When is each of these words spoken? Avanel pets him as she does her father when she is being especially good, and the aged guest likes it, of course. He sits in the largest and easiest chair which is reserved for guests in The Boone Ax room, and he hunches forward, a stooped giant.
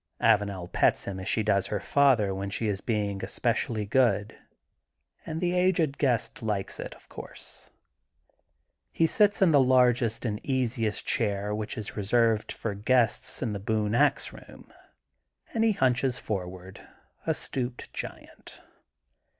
Avanel 0.19 0.67
pets 0.73 1.05
him 1.05 1.19
as 1.19 1.27
she 1.27 1.43
does 1.43 1.67
her 1.67 1.79
father 1.79 2.33
when 2.33 2.49
she 2.49 2.67
is 2.67 2.81
being 2.81 3.23
especially 3.23 3.85
good, 3.85 4.35
and 5.27 5.39
the 5.39 5.53
aged 5.53 5.99
guest 5.99 6.41
likes 6.41 6.79
it, 6.79 6.95
of 6.95 7.07
course. 7.07 7.69
He 8.91 9.05
sits 9.05 9.43
in 9.43 9.51
the 9.51 9.61
largest 9.61 10.25
and 10.25 10.43
easiest 10.43 11.05
chair 11.05 11.53
which 11.53 11.77
is 11.77 11.95
reserved 11.95 12.51
for 12.51 12.73
guests 12.73 13.43
in 13.43 13.53
The 13.53 13.59
Boone 13.59 13.93
Ax 13.93 14.33
room, 14.33 14.73
and 15.53 15.63
he 15.63 15.73
hunches 15.73 16.17
forward, 16.17 16.81
a 17.27 17.35
stooped 17.35 17.93
giant. 17.93 18.59